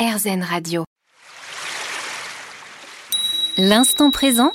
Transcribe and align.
RZN 0.00 0.42
Radio. 0.42 0.84
L'instant 3.58 4.10
présent 4.10 4.54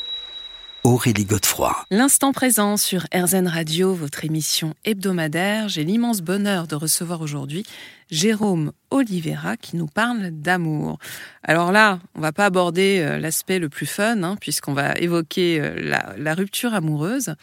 Aurélie 0.83 1.25
Godefroy. 1.25 1.85
L'instant 1.91 2.31
présent 2.31 2.77
sur 2.77 3.05
RZN 3.13 3.47
Radio, 3.47 3.93
votre 3.93 4.25
émission 4.25 4.73
hebdomadaire. 4.85 5.69
J'ai 5.69 5.83
l'immense 5.83 6.21
bonheur 6.21 6.65
de 6.65 6.73
recevoir 6.73 7.21
aujourd'hui 7.21 7.63
Jérôme 8.09 8.71
Oliveira 8.89 9.55
qui 9.55 9.77
nous 9.77 9.85
parle 9.85 10.31
d'amour. 10.31 10.97
Alors 11.43 11.71
là, 11.71 11.99
on 12.15 12.21
va 12.21 12.31
pas 12.31 12.45
aborder 12.45 12.99
euh, 13.01 13.19
l'aspect 13.19 13.59
le 13.59 13.69
plus 13.69 13.85
fun, 13.85 14.23
hein, 14.23 14.37
puisqu'on 14.41 14.73
va 14.73 14.93
évoquer 14.93 15.59
euh, 15.61 16.13
la, 16.17 16.33
rupture 16.33 16.73
amoureuse. 16.73 17.35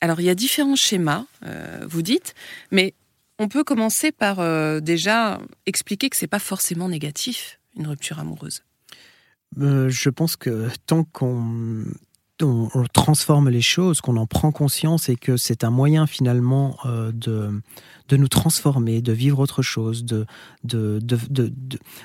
Alors 0.00 0.20
il 0.20 0.26
y 0.26 0.30
a 0.30 0.36
différents 0.36 0.76
schémas, 0.76 1.24
euh, 1.46 1.80
vous 1.88 2.02
dites, 2.02 2.34
mais 2.70 2.94
on 3.40 3.48
peut 3.48 3.64
commencer 3.64 4.12
par 4.12 4.38
euh, 4.38 4.80
déjà 4.80 5.40
expliquer 5.64 6.10
que 6.10 6.16
c'est 6.16 6.26
pas 6.26 6.38
forcément 6.38 6.90
négatif 6.90 7.58
une 7.74 7.86
rupture 7.86 8.18
amoureuse. 8.18 8.62
Euh, 9.58 9.88
je 9.88 10.10
pense 10.10 10.36
que 10.36 10.68
tant 10.86 11.04
qu'on 11.04 11.86
transforme 12.92 13.48
les 13.48 13.60
choses, 13.60 14.00
qu'on 14.00 14.16
en 14.16 14.26
prend 14.26 14.52
conscience 14.52 15.08
et 15.08 15.16
que 15.16 15.36
c'est 15.36 15.64
un 15.64 15.70
moyen 15.70 16.06
finalement 16.06 16.78
euh, 16.84 17.12
de, 17.12 17.50
de 18.08 18.16
nous 18.16 18.28
transformer, 18.28 19.00
de 19.00 19.12
vivre 19.12 19.38
autre 19.38 19.62
chose, 19.62 20.04
de, 20.04 20.26
de, 20.64 20.98
de, 21.02 21.52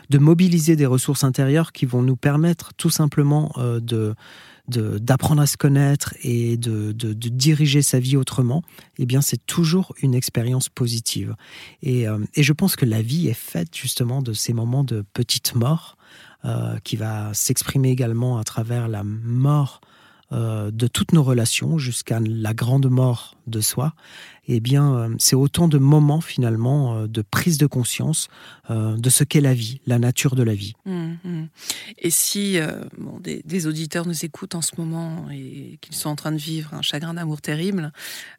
de, 0.10 0.18
mobiliser 0.18 0.76
des 0.78 0.86
ressources 0.86 1.24
intérieures 1.26 1.74
qui 1.74 1.86
vont 1.86 2.02
nous 2.02 2.18
permettre 2.18 2.74
tout 2.74 2.90
simplement 2.90 3.54
de 3.58 4.16
d'apprendre 4.68 5.42
à 5.42 5.48
se 5.48 5.58
connaître 5.58 6.16
et 6.24 6.58
de, 6.58 6.92
de, 6.92 7.14
diriger 7.14 7.82
sa 7.82 8.00
vie 8.00 8.18
autrement, 8.18 8.64
eh 8.98 9.06
bien 9.06 9.22
c'est 9.22 9.44
toujours 9.46 9.94
une 10.02 10.16
expérience 10.16 10.70
positive. 10.70 11.36
Et, 11.84 12.08
euh, 12.08 12.20
et, 12.36 12.44
je 12.44 12.54
pense 12.54 12.76
que 12.76 12.86
la 12.86 13.02
vie 13.02 13.28
est 13.28 13.34
faite 13.34 13.76
justement 13.76 14.22
de 14.22 14.34
ces 14.34 14.54
moments 14.54 14.84
de 14.84 15.04
petite 15.14 15.56
mort 15.56 15.98
euh, 16.46 16.78
qui 16.84 16.96
va 16.96 17.34
s'exprimer 17.34 17.90
également 17.90 18.38
à 18.38 18.44
travers 18.44 18.88
la 18.88 19.04
mort 19.04 19.82
euh, 20.32 20.72
de 20.72 20.88
toutes 20.88 21.14
nos 21.14 21.22
relations 21.22 21.78
jusqu'à 21.78 22.20
la 22.20 22.56
grande 22.56 22.90
mort 22.90 23.38
de 23.46 23.62
soi, 23.62 23.94
eh 24.48 24.60
bien, 24.60 24.96
euh, 24.96 25.16
c'est 25.20 25.36
autant 25.36 25.68
de 25.68 25.78
moments 25.78 26.20
finalement 26.20 26.98
euh, 26.98 27.08
de 27.08 27.22
prise 27.22 27.60
de 27.60 27.68
conscience 27.68 28.28
de 28.68 29.10
ce 29.12 29.24
qu'est 29.24 29.42
la 29.42 29.54
vie, 29.54 29.82
la 29.86 30.00
nature 30.00 30.36
de 30.36 30.42
la 30.42 30.56
vie. 30.56 30.74
Mmh, 30.86 31.14
mmh. 31.24 31.44
Et 32.00 32.10
si 32.10 32.58
des, 33.22 33.68
auditeurs 33.68 34.08
nous 34.08 34.26
écoutent 34.26 34.56
en 34.56 34.64
ce 34.64 34.72
moment 34.78 35.28
et 35.30 35.78
qu'ils 35.82 35.96
sont 35.96 36.10
en 36.10 36.16
train 36.16 36.32
de 36.32 36.38
vivre 36.38 36.74
un 36.74 36.82
chagrin 36.82 37.14
d'amour 37.14 37.42
terrible, 37.42 37.92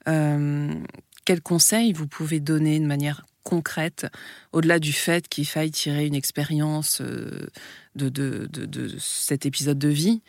quels 0.05 1.43
conseils 1.45 1.93
vous 1.93 2.09
pouvez 2.09 2.41
donner 2.41 2.81
de 2.81 2.87
manière 2.87 3.25
concrète, 3.45 4.09
au-delà 4.53 4.81
du 4.81 4.93
fait 4.93 5.29
qu'il 5.29 5.47
faille 5.47 5.71
tirer 5.71 6.07
une 6.07 6.17
expérience 6.17 7.01
de, 7.01 8.09
de, 8.09 8.49
de, 8.49 8.89
cet 8.99 9.47
épisode 9.47 9.79
de 9.79 9.89
vie 9.89 10.23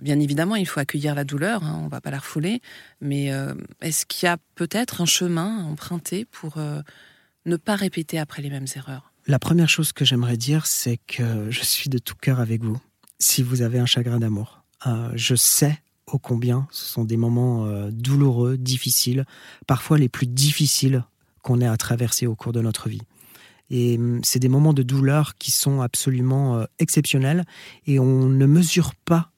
bien 0.00 0.18
évidemment, 0.20 0.56
il 0.56 0.66
faut 0.66 0.80
accueillir 0.80 1.14
la 1.14 1.24
douleur, 1.24 1.64
hein, 1.64 1.78
on 1.80 1.84
ne 1.84 1.90
va 1.90 2.00
pas 2.00 2.10
la 2.10 2.18
refouler, 2.18 2.60
mais 3.00 3.32
euh, 3.32 3.54
est-ce 3.80 4.06
qu'il 4.06 4.26
y 4.26 4.28
a 4.28 4.36
peut-être 4.54 5.00
un 5.00 5.06
chemin 5.06 5.60
à 5.60 5.62
emprunter 5.64 6.24
pour 6.24 6.58
euh, 6.58 6.82
ne 7.44 7.56
pas 7.56 7.76
répéter 7.76 8.18
après 8.18 8.42
les 8.42 8.50
mêmes 8.50 8.66
erreurs? 8.74 9.12
La 9.26 9.38
première 9.38 9.68
chose 9.68 9.92
que 9.92 10.04
j'aimerais 10.04 10.36
dire, 10.36 10.66
c'est 10.66 10.98
que 11.06 11.50
je 11.50 11.62
suis 11.62 11.88
de 11.88 11.98
tout 11.98 12.14
cœur 12.14 12.40
avec 12.40 12.62
vous. 12.62 12.78
Si 13.18 13.42
vous 13.42 13.62
avez 13.62 13.78
un 13.78 13.86
chagrin 13.86 14.20
d'amour, 14.20 14.62
je 15.14 15.34
sais 15.34 15.80
ô 16.12 16.18
combien 16.18 16.68
ce 16.70 16.84
sont 16.84 17.04
des 17.04 17.16
moments 17.16 17.66
douloureux, 17.90 18.56
difficiles, 18.56 19.24
parfois 19.66 19.98
les 19.98 20.08
plus 20.08 20.28
difficiles 20.28 21.02
qu'on 21.42 21.60
ait 21.60 21.66
à 21.66 21.76
traverser 21.76 22.28
au 22.28 22.36
cours 22.36 22.52
de 22.52 22.60
notre 22.60 22.88
vie. 22.88 23.02
Et 23.68 23.96
hum, 23.98 24.20
c'est 24.22 24.38
des 24.38 24.48
moments 24.48 24.74
de 24.74 24.84
douleur 24.84 25.34
qui 25.38 25.50
sont 25.50 25.80
absolument 25.80 26.64
exceptionnels 26.78 27.44
et 27.86 27.98
on 27.98 28.28
ne 28.28 28.46
mesure 28.46 28.94
pas 28.94 29.32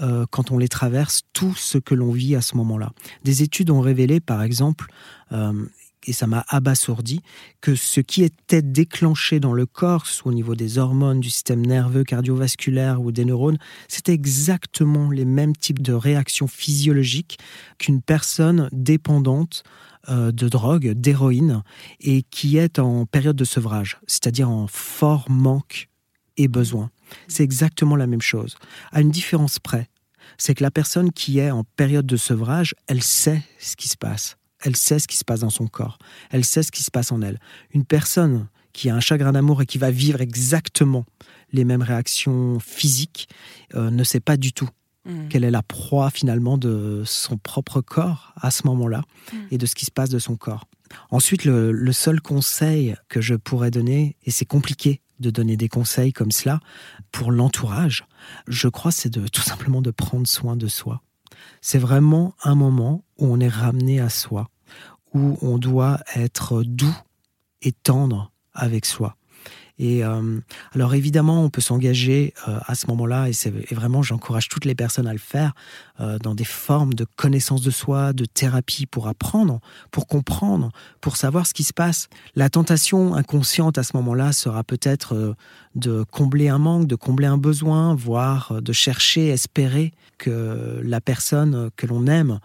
euh, 0.00 0.26
quand 0.30 0.50
on 0.50 0.58
les 0.58 0.68
traverse, 0.68 1.22
tout 1.32 1.54
ce 1.54 1.78
que 1.78 1.94
l'on 1.94 2.12
vit 2.12 2.34
à 2.34 2.40
ce 2.40 2.56
moment-là. 2.56 2.90
Des 3.24 3.42
études 3.42 3.70
ont 3.70 3.80
révélé, 3.80 4.20
par 4.20 4.42
exemple, 4.42 4.86
euh, 5.32 5.52
et 6.06 6.12
ça 6.12 6.26
m'a 6.26 6.44
abasourdi, 6.48 7.20
que 7.60 7.74
ce 7.74 8.00
qui 8.00 8.22
était 8.22 8.62
déclenché 8.62 9.38
dans 9.38 9.52
le 9.52 9.66
corps, 9.66 10.06
soit 10.06 10.32
au 10.32 10.34
niveau 10.34 10.54
des 10.54 10.78
hormones, 10.78 11.20
du 11.20 11.30
système 11.30 11.64
nerveux, 11.64 12.04
cardiovasculaire 12.04 13.00
ou 13.00 13.12
des 13.12 13.24
neurones, 13.24 13.58
c'était 13.88 14.12
exactement 14.12 15.10
les 15.10 15.24
mêmes 15.24 15.54
types 15.54 15.82
de 15.82 15.92
réactions 15.92 16.48
physiologiques 16.48 17.38
qu'une 17.78 18.02
personne 18.02 18.68
dépendante 18.72 19.62
euh, 20.08 20.32
de 20.32 20.48
drogue, 20.48 20.92
d'héroïne, 20.92 21.62
et 22.00 22.22
qui 22.22 22.56
est 22.56 22.80
en 22.80 23.06
période 23.06 23.36
de 23.36 23.44
sevrage, 23.44 24.00
c'est-à-dire 24.06 24.50
en 24.50 24.66
fort 24.66 25.30
manque 25.30 25.88
et 26.36 26.48
besoin. 26.48 26.90
C'est 27.28 27.42
exactement 27.42 27.96
la 27.96 28.06
même 28.06 28.22
chose. 28.22 28.56
À 28.90 29.00
une 29.00 29.10
différence 29.10 29.58
près, 29.58 29.88
c'est 30.38 30.54
que 30.54 30.62
la 30.62 30.70
personne 30.70 31.12
qui 31.12 31.38
est 31.38 31.50
en 31.50 31.64
période 31.64 32.06
de 32.06 32.16
sevrage, 32.16 32.74
elle 32.86 33.02
sait 33.02 33.42
ce 33.58 33.76
qui 33.76 33.88
se 33.88 33.96
passe. 33.96 34.36
Elle 34.60 34.76
sait 34.76 34.98
ce 34.98 35.08
qui 35.08 35.16
se 35.16 35.24
passe 35.24 35.40
dans 35.40 35.50
son 35.50 35.66
corps. 35.66 35.98
Elle 36.30 36.44
sait 36.44 36.62
ce 36.62 36.70
qui 36.70 36.82
se 36.82 36.90
passe 36.90 37.12
en 37.12 37.20
elle. 37.22 37.38
Une 37.74 37.84
personne 37.84 38.48
qui 38.72 38.88
a 38.88 38.94
un 38.94 39.00
chagrin 39.00 39.32
d'amour 39.32 39.62
et 39.62 39.66
qui 39.66 39.78
va 39.78 39.90
vivre 39.90 40.20
exactement 40.20 41.04
les 41.52 41.64
mêmes 41.64 41.82
réactions 41.82 42.58
physiques 42.60 43.28
euh, 43.74 43.90
ne 43.90 44.04
sait 44.04 44.20
pas 44.20 44.36
du 44.36 44.52
tout 44.52 44.68
mmh. 45.04 45.28
quelle 45.28 45.44
est 45.44 45.50
la 45.50 45.62
proie 45.62 46.10
finalement 46.10 46.56
de 46.56 47.02
son 47.04 47.36
propre 47.36 47.80
corps 47.82 48.32
à 48.40 48.50
ce 48.50 48.66
moment-là 48.66 49.02
mmh. 49.32 49.36
et 49.50 49.58
de 49.58 49.66
ce 49.66 49.74
qui 49.74 49.84
se 49.84 49.90
passe 49.90 50.08
de 50.08 50.18
son 50.18 50.36
corps. 50.36 50.64
Ensuite, 51.10 51.44
le 51.44 51.92
seul 51.92 52.20
conseil 52.20 52.96
que 53.08 53.22
je 53.22 53.34
pourrais 53.34 53.70
donner, 53.70 54.16
et 54.24 54.30
c'est 54.30 54.44
compliqué 54.44 55.00
de 55.20 55.30
donner 55.30 55.56
des 55.56 55.68
conseils 55.68 56.12
comme 56.12 56.32
cela 56.32 56.60
pour 57.10 57.32
l'entourage, 57.32 58.06
je 58.48 58.68
crois, 58.68 58.92
c'est 58.92 59.10
de 59.10 59.26
tout 59.32 59.42
simplement 59.42 59.82
de 59.82 59.90
prendre 59.90 60.26
soin 60.26 60.56
de 60.56 60.68
soi. 60.68 61.02
C'est 61.60 61.78
vraiment 61.78 62.34
un 62.42 62.54
moment 62.54 63.04
où 63.18 63.26
on 63.26 63.40
est 63.40 63.48
ramené 63.48 64.00
à 64.00 64.08
soi, 64.08 64.48
où 65.14 65.38
on 65.42 65.58
doit 65.58 66.00
être 66.14 66.62
doux 66.62 66.96
et 67.62 67.72
tendre 67.72 68.32
avec 68.52 68.84
soi. 68.84 69.16
Et 69.78 70.04
euh, 70.04 70.40
alors 70.72 70.94
évidemment, 70.94 71.44
on 71.44 71.50
peut 71.50 71.60
s'engager 71.60 72.34
euh, 72.46 72.58
à 72.66 72.74
ce 72.74 72.86
moment-là, 72.88 73.28
et, 73.28 73.32
c'est, 73.32 73.50
vraiment, 73.72 74.02
j'encourage 74.02 74.48
toutes 74.48 74.64
les 74.64 74.74
personnes 74.74 75.06
à 75.06 75.12
le 75.12 75.18
faire, 75.18 75.54
euh, 76.00 76.18
dans 76.18 76.34
des 76.34 76.44
formes 76.44 76.94
de 76.94 77.06
connaissance 77.16 77.62
de 77.62 77.70
soi, 77.70 78.12
de 78.12 78.24
thérapie 78.24 78.86
pour 78.86 79.08
apprendre, 79.08 79.60
pour 79.90 80.06
comprendre, 80.06 80.70
pour 81.00 81.16
savoir 81.16 81.46
ce 81.46 81.54
qui 81.54 81.64
se 81.64 81.72
passe. 81.72 82.08
La 82.34 82.50
tentation 82.50 83.14
inconsciente 83.14 83.78
à 83.78 83.82
ce 83.82 83.96
moment-là 83.96 84.32
sera 84.32 84.62
peut-être 84.62 85.34
de 85.74 86.04
combler 86.10 86.48
un 86.48 86.58
manque, 86.58 86.86
de 86.86 86.96
combler 86.96 87.26
un 87.26 87.38
besoin, 87.38 87.94
voire 87.94 88.60
de 88.60 88.72
chercher, 88.72 89.28
espérer 89.28 89.92
que 90.18 90.80
la 90.84 91.00
personne 91.00 91.70
que 91.76 91.86
l'on 91.86 92.06
aime, 92.06 92.40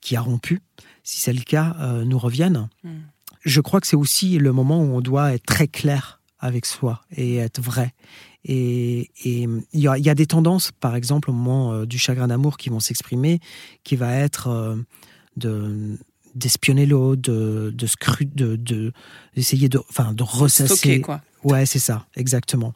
qui 0.00 0.16
a 0.16 0.20
rompu, 0.20 0.60
si 1.04 1.20
c'est 1.20 1.32
le 1.32 1.42
cas, 1.42 1.76
nous 2.04 2.18
revienne. 2.18 2.68
Hmm. 2.84 3.00
Je 3.44 3.60
crois 3.60 3.80
que 3.80 3.86
c'est 3.86 3.96
aussi 3.96 4.38
le 4.38 4.52
moment 4.52 4.80
où 4.80 4.96
on 4.96 5.00
doit 5.00 5.34
être 5.34 5.44
très 5.44 5.68
clair 5.68 6.19
avec 6.40 6.66
soi 6.66 7.02
et 7.16 7.36
être 7.36 7.60
vrai. 7.60 7.94
Et 8.44 9.10
il 9.24 9.60
y, 9.74 9.86
a, 9.86 10.14
des 10.14 10.26
tendances, 10.26 10.72
par 10.72 10.96
exemple, 10.96 11.30
au 11.30 11.34
moment 11.34 11.72
euh, 11.72 11.86
du 11.86 11.98
chagrin 11.98 12.28
d'amour 12.28 12.56
qui 12.56 12.70
vont 12.70 12.80
s'exprimer, 12.80 13.38
qui 13.84 13.96
va 13.96 14.14
être 14.14 14.48
euh, 14.48 14.76
de 15.36 15.98
d'espionner 16.36 16.86
l'autre, 16.86 17.20
de, 17.22 17.74
de, 17.74 18.56
de, 18.56 18.92
d'essayer 19.34 19.68
de, 19.68 19.80
enfin, 19.90 20.12
de 20.12 20.22
ressasser. 20.22 21.00
quoi. 21.00 21.22
Ouais, 21.42 21.66
c'est 21.66 21.80
ça, 21.80 22.06
exactement. 22.14 22.72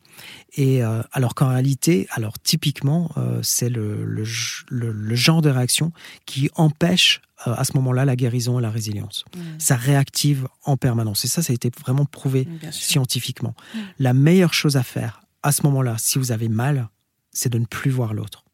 Et 0.56 0.82
euh, 0.82 1.02
alors 1.12 1.36
qu'en 1.36 1.50
réalité, 1.50 2.08
alors 2.10 2.36
typiquement, 2.41 3.12
c'est 3.42 3.69
le, 3.69 4.04
le, 4.04 4.25
le, 4.69 5.14
genre 5.14 5.41
de 5.41 5.50
réaction 5.50 5.92
qui 6.26 6.50
empêche 6.56 7.22
euh, 7.47 7.55
à 7.56 7.65
ce 7.65 7.72
moment-là 7.75 8.05
la 8.05 8.16
guérison 8.16 8.59
et 8.59 8.62
la 8.62 8.71
résilience. 8.71 9.25
Mm. 9.37 9.41
Ça 9.59 9.77
réactive 9.77 10.49
en 10.65 10.77
permanence. 10.77 11.25
Et 11.25 11.28
ça, 11.28 11.43
ça 11.43 11.53
a 11.53 11.55
été 11.55 11.71
vraiment 11.81 12.05
prouvé 12.05 12.49
scientifiquement. 12.71 13.55
Mm. 13.75 13.78
La 13.99 14.15
meilleure 14.15 14.55
chose 14.55 14.77
à 14.77 14.82
faire 14.82 15.22
à 15.44 15.53
ce 15.53 15.62
moment-là, 15.65 15.97
si 15.99 16.19
vous 16.19 16.32
avez 16.32 16.49
mal, 16.49 16.88
c'est 17.31 17.50
de 17.50 17.58
ne 17.58 17.67
plus 17.67 17.91
voir 17.91 18.14
l'autre, 18.14 18.44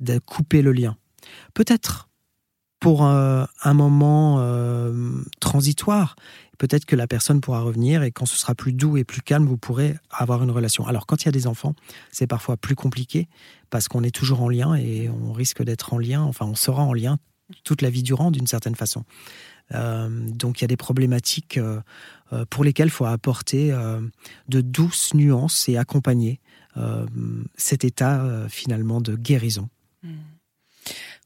de 0.00 0.18
couper 0.18 0.60
le 0.60 0.72
lien. 0.72 0.96
Peut-être 1.54 2.08
pour 2.80 3.06
euh, 3.06 3.44
un 3.62 3.74
moment 3.74 4.38
euh, 4.40 5.22
transitoire, 5.38 6.16
peut-être 6.58 6.84
que 6.84 6.96
la 6.96 7.06
personne 7.06 7.40
pourra 7.40 7.60
revenir 7.60 8.02
et 8.02 8.10
quand 8.10 8.26
ce 8.26 8.36
sera 8.36 8.56
plus 8.56 8.72
doux 8.72 8.96
et 8.96 9.04
plus 9.04 9.22
calme, 9.22 9.46
vous 9.46 9.56
pourrez 9.56 9.94
avoir 10.10 10.42
une 10.42 10.50
relation. 10.50 10.84
Alors 10.84 11.06
quand 11.06 11.22
il 11.22 11.26
y 11.26 11.28
a 11.28 11.32
des 11.32 11.46
enfants, 11.46 11.76
c'est 12.10 12.26
parfois 12.26 12.56
plus 12.56 12.74
compliqué 12.74 13.28
parce 13.70 13.86
qu'on 13.86 14.02
est 14.02 14.10
toujours 14.10 14.42
en 14.42 14.48
lien 14.48 14.74
et 14.74 15.08
on 15.08 15.32
risque 15.32 15.62
d'être 15.62 15.94
en 15.94 15.98
lien, 15.98 16.22
enfin 16.22 16.46
on 16.46 16.56
sera 16.56 16.82
en 16.82 16.92
lien 16.92 17.18
toute 17.64 17.82
la 17.82 17.90
vie 17.90 18.02
durant 18.02 18.30
d'une 18.30 18.46
certaine 18.46 18.74
façon. 18.74 19.04
Euh, 19.74 20.08
donc 20.10 20.60
il 20.60 20.62
y 20.62 20.66
a 20.66 20.68
des 20.68 20.76
problématiques 20.76 21.56
euh, 21.56 21.80
euh, 22.32 22.44
pour 22.50 22.64
lesquelles 22.64 22.88
il 22.88 22.92
faut 22.92 23.04
apporter 23.04 23.72
de 24.48 24.60
douces 24.60 25.14
nuances 25.14 25.68
et 25.68 25.76
accompagner 25.76 26.40
cet 27.56 27.84
état 27.84 28.46
finalement 28.48 29.02
de 29.02 29.14
guérison. 29.14 29.68
Hmm. 30.02 30.14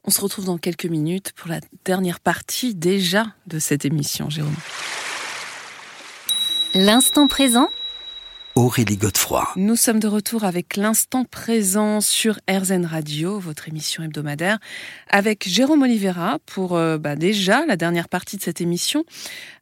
On 0.02 0.10
se 0.10 0.20
retrouve 0.20 0.44
dans 0.44 0.58
quelques 0.58 0.86
minutes 0.86 1.32
pour 1.36 1.48
la 1.48 1.60
dernière 1.84 2.20
partie 2.20 2.74
déjà 2.74 3.26
de 3.46 3.58
cette 3.60 3.84
émission, 3.84 4.28
Jérôme. 4.28 4.54
L'instant 6.74 7.28
présent 7.28 7.68
Aurélie 8.56 8.96
Godefroy. 8.96 9.46
Nous 9.56 9.76
sommes 9.76 10.00
de 10.00 10.08
retour 10.08 10.44
avec 10.44 10.76
l'instant 10.76 11.26
présent 11.26 12.00
sur 12.00 12.38
RZN 12.48 12.86
Radio, 12.86 13.38
votre 13.38 13.68
émission 13.68 14.02
hebdomadaire, 14.02 14.58
avec 15.10 15.46
Jérôme 15.46 15.82
Oliveira 15.82 16.38
pour 16.46 16.74
euh, 16.74 16.96
bah, 16.96 17.16
déjà 17.16 17.66
la 17.66 17.76
dernière 17.76 18.08
partie 18.08 18.38
de 18.38 18.42
cette 18.42 18.62
émission. 18.62 19.04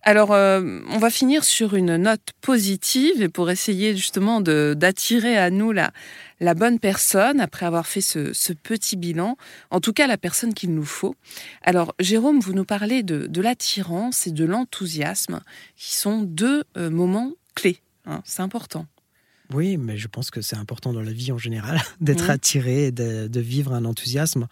Alors, 0.03 0.31
euh, 0.31 0.79
on 0.91 0.99
va 0.99 1.11
finir 1.11 1.43
sur 1.43 1.75
une 1.75 1.97
note 1.97 2.29
positive 2.41 3.21
et 3.21 3.29
pour 3.29 3.51
essayer 3.51 3.97
justement 3.97 4.41
d'attirer 4.41 5.37
à 5.37 5.51
nous 5.51 5.73
la, 5.73 5.91
la 6.39 6.55
bonne 6.55 6.79
personne 6.79 7.41
après 7.41 7.67
avoir 7.67 7.89
fait 7.89 8.01
ce, 8.01 8.33
ce, 8.33 8.53
petit 8.53 8.95
bilan, 8.95 9.37
en 9.73 9.81
tout 9.81 9.93
cas 9.93 10.07
la 10.07 10.19
personne 10.19 10.55
qu'il 10.55 10.73
nous 10.73 10.85
faut. 10.85 11.17
Alors, 11.63 11.97
Jérôme, 11.99 12.39
vous 12.39 12.53
nous 12.53 12.65
parlez 12.65 13.03
de, 13.03 13.27
de 13.27 13.43
l'attirance 13.43 14.29
et 14.29 14.31
de 14.31 14.45
l'enthousiasme, 14.45 15.41
qui 15.75 15.97
sont 15.97 16.23
deux 16.23 16.63
euh, 16.77 16.91
moments 16.91 17.33
clés 17.57 17.81
Hein, 18.07 18.23
c'est 18.25 18.43
important. 18.43 18.87
Oui, 19.53 19.77
mais 19.77 19.99
je 19.99 20.09
pense 20.09 20.31
que 20.31 20.41
c'est 20.41 20.57
important 20.57 20.93
dans 20.93 21.03
la 21.03 21.13
vie 21.13 21.31
en 21.31 21.39
général 21.39 21.81
d'être 22.01 22.31
attiré, 22.31 22.93
de, 22.93 23.29
de, 23.29 23.41
vivre 23.41 23.75
un 23.75 23.85
enthousiasme. 23.85 24.49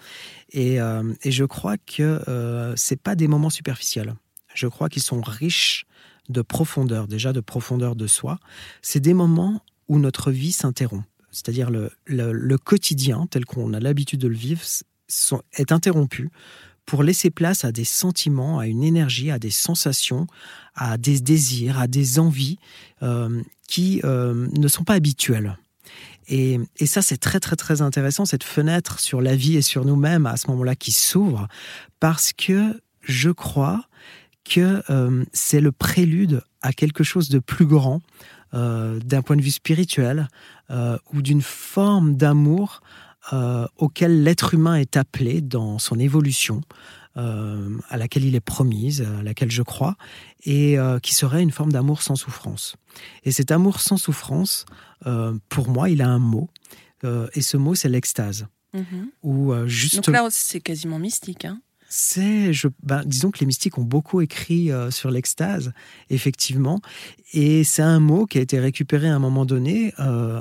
Et, 0.51 0.81
euh, 0.81 1.15
et 1.23 1.33
je 1.33 1.45
crois 1.45 1.77
que 1.79 2.23
euh, 2.29 2.75
c'est 2.77 3.01
pas 3.01 3.15
des 3.15 3.29
moments 3.29 3.51
superficiels. 3.51 4.15
Je 4.55 4.67
crois 4.67 4.89
qu'ils 4.89 5.03
sont 5.03 5.23
riches 5.23 5.87
de 6.29 6.43
profondeur, 6.43 7.09
déjà 7.09 7.33
de 7.33 7.41
profondeur 7.41 7.97
de 7.97 8.07
soi. 8.07 8.39
C'est 8.83 9.01
des 9.01 9.15
moments 9.15 9.63
où 9.89 9.99
notre 9.99 10.31
vie 10.31 10.53
s'interrompt. 10.53 11.05
C'est-à-dire 11.31 11.71
le, 11.71 11.91
le, 12.05 12.33
le, 12.33 12.59
quotidien 12.59 13.27
tel 13.31 13.47
qu'on 13.47 13.73
a 13.73 13.81
l'habitude 13.81 14.21
de 14.21 14.29
le 14.29 14.37
vivre 14.37 14.61
est 15.55 15.73
interrompu 15.73 16.31
pour 16.87 17.03
laisser 17.03 17.31
place 17.31 17.65
à 17.65 17.73
des 17.73 17.85
sentiments, 17.85 18.59
à 18.59 18.67
une 18.67 18.83
énergie, 18.83 19.31
à 19.31 19.39
des 19.39 19.51
sensations, 19.51 20.27
à 20.75 20.99
des 20.99 21.21
désirs, 21.21 21.79
à 21.79 21.87
des 21.87 22.19
envies 22.19 22.59
euh, 23.03 23.43
qui 23.69 24.01
euh, 24.05 24.49
ne 24.53 24.69
sont 24.69 24.85
pas 24.85 24.95
habituelles. 24.95 25.59
Et, 26.29 26.59
et 26.79 26.87
ça, 26.87 27.03
c'est 27.03 27.19
très 27.19 27.41
très 27.41 27.57
très 27.57 27.83
intéressant, 27.83 28.25
cette 28.25 28.45
fenêtre 28.45 29.01
sur 29.01 29.21
la 29.21 29.37
vie 29.37 29.57
et 29.57 29.63
sur 29.63 29.85
nous-mêmes 29.85 30.27
à 30.27 30.37
ce 30.37 30.49
moment-là 30.51 30.77
qui 30.77 30.93
s'ouvre, 30.93 31.49
parce 32.01 32.33
que 32.33 32.81
je 33.01 33.31
crois 33.31 33.85
que 34.45 34.83
euh, 34.91 35.25
c'est 35.33 35.61
le 35.61 35.73
prélude 35.73 36.43
à 36.63 36.73
quelque 36.73 37.05
chose 37.05 37.29
de 37.29 37.39
plus 37.39 37.67
grand 37.67 38.01
d'un 38.55 39.23
point 39.23 39.37
de 39.37 39.41
vue 39.41 39.51
spirituel 39.51 40.29
ou 40.69 41.23
d'une 41.23 41.41
forme 41.41 42.17
d'amour 42.17 42.83
euh, 43.33 43.67
auquel 43.77 44.23
l'être 44.23 44.55
humain 44.55 44.77
est 44.77 44.97
appelé 44.97 45.41
dans 45.41 45.79
son 45.79 45.99
évolution, 45.99 46.63
euh, 47.17 47.77
à 47.89 47.97
laquelle 47.97 48.25
il 48.25 48.35
est 48.35 48.41
promise, 48.41 49.03
à 49.03 49.23
laquelle 49.23 49.51
je 49.51 49.63
crois, 49.63 49.97
et 50.45 50.79
euh, 50.79 50.99
qui 50.99 51.15
serait 51.15 51.43
une 51.43 51.53
forme 51.53 51.73
d'amour 51.73 52.03
sans 52.03 52.17
souffrance. 52.17 52.77
Et 53.25 53.33
cet 53.33 53.51
amour 53.51 53.81
sans 53.81 53.97
souffrance, 53.97 54.67
pour 55.49 55.69
moi, 55.69 55.91
il 55.91 56.01
a 56.01 56.09
un 56.09 56.21
mot, 56.21 56.49
et 57.35 57.43
ce 57.43 57.57
mot, 57.57 57.75
c'est 57.75 57.89
l'extase. 57.89 58.47
Mhm. 58.73 59.11
Ou 59.23 59.53
juste. 59.67 59.97
Donc 59.97 60.07
là, 60.07 60.29
c'est 60.31 60.61
quasiment 60.61 60.99
mystique. 60.99 61.45
Hein 61.45 61.61
c'est, 61.95 62.55
je, 62.55 62.69
ben, 62.83 63.03
disons 63.05 63.31
que 63.31 63.41
les 63.41 63.47
mystiques 63.47 63.77
ont 63.77 63.85
beaucoup 63.85 64.23
écrit 64.23 64.73
euh, 64.73 64.91
sur 64.91 65.11
l'extase, 65.11 65.75
effectivement, 66.09 66.81
et 67.35 67.65
c'est 67.65 67.83
un 67.83 68.01
mot 68.01 68.25
qui 68.25 68.39
a 68.39 68.41
été 68.41 68.59
récupéré 68.59 69.11
à 69.11 69.15
un 69.15 69.19
moment 69.19 69.45
donné 69.45 69.93
euh, 69.99 70.41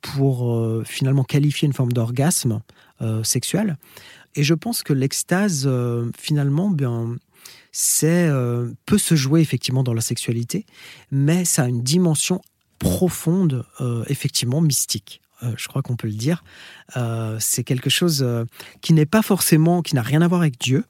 pour 0.00 0.52
euh, 0.52 0.82
finalement 0.84 1.24
qualifier 1.24 1.66
une 1.66 1.72
forme 1.72 1.92
d'orgasme 1.92 2.60
euh, 3.00 3.22
sexuel. 3.22 3.76
Et 4.34 4.42
je 4.42 4.54
pense 4.54 4.82
que 4.82 4.92
l'extase, 4.92 5.64
euh, 5.66 6.10
finalement, 6.18 6.70
bien, 6.70 7.16
c'est 7.70 8.26
euh, 8.28 8.70
peut 8.86 8.98
se 8.98 9.14
jouer 9.14 9.40
effectivement 9.40 9.82
dans 9.82 9.94
la 9.94 10.00
sexualité, 10.00 10.66
mais 11.10 11.44
ça 11.44 11.64
a 11.64 11.68
une 11.68 11.82
dimension 11.82 12.40
profonde, 12.78 13.64
effectivement 14.08 14.60
mystique. 14.60 15.22
Euh, 15.42 15.52
je 15.56 15.68
crois 15.68 15.82
qu'on 15.82 15.96
peut 15.96 16.08
le 16.08 16.14
dire. 16.14 16.44
Euh, 16.96 17.36
c'est 17.40 17.64
quelque 17.64 17.90
chose 17.90 18.22
euh, 18.22 18.44
qui 18.80 18.92
n'est 18.92 19.06
pas 19.06 19.22
forcément, 19.22 19.82
qui 19.82 19.94
n'a 19.94 20.02
rien 20.02 20.22
à 20.22 20.28
voir 20.28 20.40
avec 20.42 20.58
Dieu, 20.58 20.84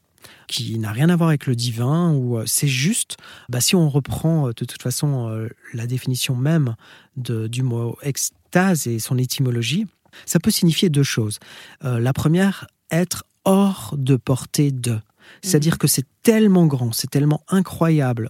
qui 0.47 0.77
n'a 0.79 0.91
rien 0.91 1.09
à 1.09 1.15
voir 1.15 1.29
avec 1.29 1.47
le 1.47 1.55
divin, 1.55 2.13
ou 2.13 2.39
c'est 2.45 2.67
juste, 2.67 3.17
bah, 3.49 3.61
si 3.61 3.75
on 3.75 3.89
reprend 3.89 4.47
de 4.47 4.53
toute 4.53 4.81
façon 4.81 5.47
la 5.73 5.87
définition 5.87 6.35
même 6.35 6.75
de, 7.17 7.47
du 7.47 7.63
mot 7.63 7.97
extase 8.01 8.87
et 8.87 8.99
son 8.99 9.17
étymologie, 9.17 9.87
ça 10.25 10.39
peut 10.39 10.51
signifier 10.51 10.89
deux 10.89 11.03
choses. 11.03 11.39
la 11.81 12.13
première, 12.13 12.67
être 12.91 13.23
hors 13.45 13.95
de 13.97 14.15
portée 14.15 14.71
de. 14.71 14.99
C'est-à-dire 15.41 15.75
mmh. 15.75 15.77
que 15.77 15.87
c'est 15.87 16.05
tellement 16.21 16.65
grand, 16.65 16.91
c'est 16.91 17.09
tellement 17.09 17.43
incroyable, 17.47 18.29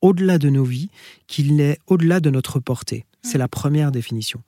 au-delà 0.00 0.38
de 0.38 0.48
nos 0.48 0.64
vies, 0.64 0.90
qu'il 1.26 1.60
est 1.60 1.78
au-delà 1.86 2.20
de 2.20 2.30
notre 2.30 2.60
portée. 2.60 3.04
C'est 3.26 3.38
la 3.38 3.48
première 3.48 3.90
définition. 3.90 4.40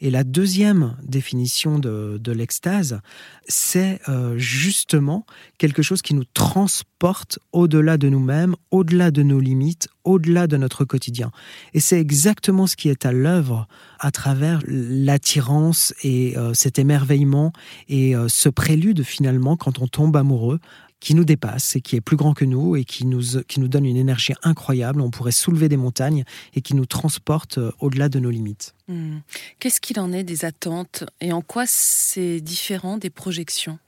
Et 0.00 0.10
la 0.10 0.24
deuxième 0.24 0.96
définition 1.02 1.78
de, 1.78 2.32
l'extase, 2.32 3.00
c'est 3.46 4.00
euh, 4.08 4.38
justement 4.38 5.26
quelque 5.58 5.82
chose 5.82 6.00
qui 6.00 6.14
nous 6.14 6.24
transporte 6.24 7.38
au-delà 7.52 7.98
de 7.98 8.08
nous-mêmes, 8.08 8.54
au-delà 8.70 9.10
de 9.10 9.22
nos 9.22 9.38
limites, 9.38 9.88
au-delà 10.04 10.46
de 10.46 10.56
notre 10.56 10.86
quotidien. 10.86 11.30
Et 11.74 11.80
c'est 11.80 12.00
exactement 12.00 12.66
ce 12.66 12.74
qui 12.74 12.88
est 12.88 13.04
à 13.04 13.12
l'œuvre 13.12 13.68
à 13.98 14.10
travers 14.10 14.62
l'attirance 14.66 15.92
et 16.02 16.36
euh, 16.38 16.54
cet 16.54 16.78
émerveillement 16.78 17.52
et 17.88 18.16
euh, 18.16 18.28
ce 18.28 18.48
prélude 18.48 19.02
finalement 19.02 19.56
quand 19.56 19.78
on 19.78 19.88
tombe 19.88 20.16
amoureux 20.16 20.58
qui 21.02 21.14
nous 21.16 21.24
dépasse 21.24 21.74
et 21.74 21.80
qui 21.80 21.96
est 21.96 22.00
plus 22.00 22.16
grand 22.16 22.32
que 22.32 22.44
nous 22.44 22.76
et 22.76 22.84
qui 22.84 23.04
nous, 23.06 23.42
qui 23.48 23.58
nous 23.58 23.66
donne 23.66 23.84
une 23.84 23.96
énergie 23.96 24.34
incroyable. 24.44 25.00
On 25.00 25.10
pourrait 25.10 25.32
soulever 25.32 25.68
des 25.68 25.76
montagnes 25.76 26.22
et 26.54 26.60
qui 26.62 26.76
nous 26.76 26.86
transporte 26.86 27.58
euh, 27.58 27.72
au-delà 27.80 28.08
de 28.08 28.20
nos 28.20 28.30
limites. 28.30 28.74
Mmh. 28.86 29.18
Qu'est-ce 29.58 29.80
qu'il 29.80 29.98
en 29.98 30.12
est 30.12 30.22
des 30.22 30.44
attentes 30.44 31.04
et 31.20 31.32
en 31.32 31.42
quoi 31.42 31.64
c'est 31.66 32.40
différent 32.40 32.98
des 32.98 33.10
projections? 33.10 33.80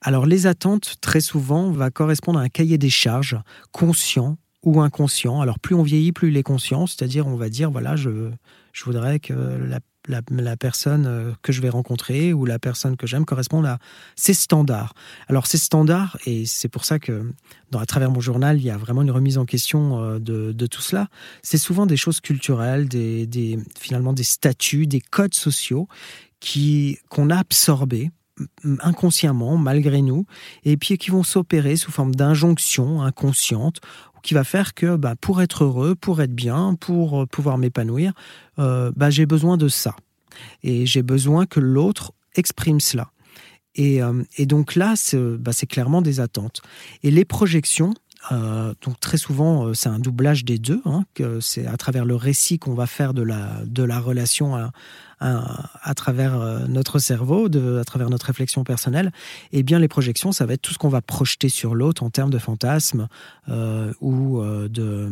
Alors 0.00 0.24
les 0.24 0.46
attentes, 0.46 0.96
très 1.00 1.20
souvent, 1.20 1.72
va 1.72 1.90
correspondre 1.90 2.38
à 2.38 2.42
un 2.42 2.48
cahier 2.48 2.78
des 2.78 2.90
charges 2.90 3.36
conscient 3.72 4.38
ou 4.62 4.80
inconscient. 4.80 5.40
Alors 5.40 5.58
plus 5.58 5.74
on 5.74 5.82
vieillit, 5.82 6.12
plus 6.12 6.28
il 6.28 6.36
est 6.36 6.44
conscient, 6.44 6.86
c'est-à-dire 6.86 7.26
on 7.26 7.34
va 7.34 7.48
dire, 7.48 7.72
voilà, 7.72 7.96
je, 7.96 8.30
je 8.72 8.84
voudrais 8.84 9.18
que 9.18 9.32
la 9.32 9.80
la, 10.08 10.56
personne 10.56 11.06
euh, 11.06 11.32
que 11.42 11.52
je 11.52 11.60
vais 11.60 11.68
rencontrer 11.68 12.32
ou 12.32 12.44
la 12.44 12.58
personne 12.58 12.96
que 12.96 13.06
j'aime 13.06 13.24
correspondent 13.24 13.66
à 13.66 13.78
ces 14.14 14.34
standards. 14.34 14.94
Alors 15.28 15.46
ces 15.46 15.58
standards, 15.58 16.16
et 16.26 16.46
c'est 16.46 16.68
pour 16.68 16.84
ça 16.84 16.98
que 16.98 17.32
dans, 17.70 17.78
à 17.78 17.86
travers 17.86 18.10
mon 18.10 18.20
journal, 18.20 18.58
il 18.58 18.64
y 18.64 18.70
a 18.70 18.76
vraiment 18.76 19.02
une 19.02 19.10
remise 19.10 19.38
en 19.38 19.44
question 19.44 20.02
euh, 20.02 20.18
de, 20.18 20.52
de 20.52 20.66
tout 20.66 20.82
cela, 20.82 21.08
c'est 21.42 21.58
souvent 21.58 21.86
des 21.86 21.96
choses 21.96 22.20
culturelles, 22.20 22.88
des, 22.88 23.26
des, 23.26 23.58
finalement 23.78 24.12
des 24.12 24.24
statuts, 24.24 24.86
des 24.86 25.00
codes 25.00 25.34
sociaux 25.34 25.88
qui 26.40 26.98
qu'on 27.08 27.30
a 27.30 27.38
absorbés 27.38 28.10
inconsciemment, 28.80 29.56
malgré 29.56 30.02
nous, 30.02 30.26
et 30.64 30.76
puis 30.76 30.98
qui 30.98 31.10
vont 31.10 31.22
s'opérer 31.22 31.76
sous 31.76 31.90
forme 31.90 32.14
d'injonctions 32.14 33.00
inconscientes 33.00 33.80
qui 34.22 34.34
va 34.34 34.44
faire 34.44 34.74
que 34.74 34.96
bah, 34.96 35.14
pour 35.18 35.40
être 35.40 35.64
heureux, 35.64 35.94
pour 35.94 36.20
être 36.20 36.34
bien, 36.34 36.74
pour 36.78 37.22
euh, 37.22 37.26
pouvoir 37.26 37.56
m'épanouir, 37.56 38.12
bah, 38.58 39.10
j'ai 39.10 39.24
besoin 39.24 39.56
de 39.56 39.68
ça. 39.68 39.94
Et 40.62 40.86
j'ai 40.86 41.02
besoin 41.02 41.46
que 41.46 41.60
l'autre 41.60 42.12
exprime 42.34 42.80
cela. 42.80 43.10
Et, 43.74 44.02
euh, 44.02 44.22
donc 44.40 44.74
là, 44.74 44.94
c'est 44.96 45.18
bah, 45.18 45.52
clairement 45.68 46.02
des 46.02 46.20
attentes. 46.20 46.62
Et 47.02 47.10
les 47.10 47.24
projections, 47.24 47.94
euh, 48.32 48.74
donc 48.82 48.98
très 49.00 49.18
souvent, 49.18 49.66
euh, 49.66 49.74
c'est 49.74 49.88
un 49.88 49.98
doublage 49.98 50.44
des 50.44 50.58
deux. 50.58 50.80
Hein, 50.84 51.04
c'est 51.40 51.66
à 51.66 51.76
travers 51.76 52.04
le 52.04 52.16
récit 52.16 52.58
qu'on 52.58 52.74
va 52.74 52.86
faire 52.86 53.14
de 53.14 53.22
la, 53.22 54.00
relation 54.00 54.70
à, 55.20 55.94
travers 55.94 56.40
euh, 56.40 56.66
notre 56.68 56.98
cerveau, 56.98 57.46
à 57.78 57.84
travers 57.84 58.10
notre 58.10 58.26
réflexion 58.26 58.64
personnelle. 58.64 59.12
Et 59.52 59.62
bien 59.62 59.78
les 59.78 59.88
projections, 59.88 60.32
ça 60.32 60.46
va 60.46 60.54
être 60.54 60.62
tout 60.62 60.72
ce 60.72 60.78
qu'on 60.78 60.88
va 60.88 61.02
projeter 61.02 61.48
sur 61.48 61.74
l'autre 61.74 62.02
en 62.02 62.10
termes 62.10 62.30
de 62.30 62.38
fantasmes 62.38 63.08
euh, 63.48 63.92
ou 64.00 64.40
euh, 64.40 64.68
de, 64.68 65.08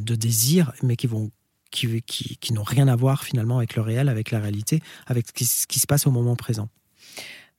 de 0.00 0.14
désirs, 0.14 0.72
mais 0.82 0.96
qui 0.96 1.06
vont 1.06 1.30
qui, 1.74 2.02
qui, 2.02 2.52
n'ont 2.52 2.62
rien 2.62 2.88
à 2.88 2.96
voir 2.96 3.24
finalement 3.24 3.58
avec 3.58 3.74
le 3.74 3.82
réel, 3.82 4.08
avec 4.08 4.30
la 4.30 4.38
réalité, 4.38 4.80
avec 5.06 5.26
ce 5.28 5.66
qui, 5.66 5.78
se 5.78 5.86
passe 5.86 6.06
au 6.06 6.10
moment 6.10 6.36
présent. 6.36 6.68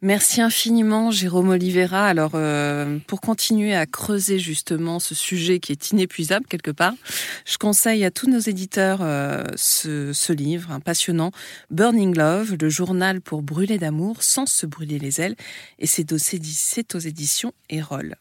Merci 0.01 0.41
infiniment, 0.41 1.09
Jérôme 1.11 1.49
Oliveira. 1.49 2.05
Alors, 2.07 2.31
euh, 2.35 2.99
pour 3.07 3.21
continuer 3.21 3.75
à 3.75 3.85
creuser 3.85 4.39
justement 4.39 4.99
ce 4.99 5.15
sujet 5.15 5.59
qui 5.59 5.71
est 5.71 5.91
inépuisable 5.91 6.45
quelque 6.47 6.71
part, 6.71 6.93
je 7.45 7.57
conseille 7.57 8.05
à 8.05 8.11
tous 8.11 8.29
nos 8.29 8.39
éditeurs 8.39 8.99
euh, 9.01 9.43
ce, 9.55 10.13
ce, 10.13 10.31
livre 10.31 10.71
un 10.71 10.79
passionnant, 10.79 11.31
Burning 11.71 12.15
Love, 12.15 12.55
le 12.59 12.69
journal 12.69 13.19
pour 13.21 13.41
brûler 13.41 13.77
d'amour 13.77 14.21
sans 14.21 14.45
se 14.45 14.65
brûler 14.65 14.99
les 14.99 15.21
ailes, 15.21 15.35
et 15.79 15.87
c'est 15.87 16.11
aux, 16.11 16.99
éditions 16.99 17.53
Erol. 17.69 18.15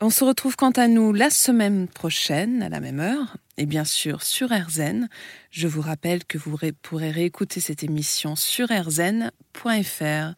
On 0.00 0.10
se 0.10 0.24
retrouve 0.24 0.56
quant 0.56 0.72
à 0.72 0.88
nous 0.88 1.14
la 1.14 1.30
semaine 1.30 1.88
prochaine 1.88 2.62
à 2.62 2.68
la 2.68 2.80
même 2.80 3.00
heure 3.00 3.38
et 3.56 3.64
bien 3.64 3.84
sûr 3.84 4.22
sur 4.22 4.50
RZN. 4.50 5.08
Je 5.50 5.68
vous 5.68 5.80
rappelle 5.80 6.26
que 6.26 6.36
vous 6.36 6.58
pourrez 6.82 7.10
réécouter 7.10 7.60
cette 7.60 7.82
émission 7.82 8.36
sur 8.36 8.68
rzn.fr 8.68 10.34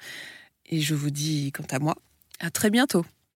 et 0.67 0.81
je 0.81 0.95
vous 0.95 1.11
dis 1.11 1.51
quant 1.51 1.67
à 1.73 1.81
moi 1.81 1.97
à 2.39 2.51
très 2.51 2.71
bientôt. 2.71 3.05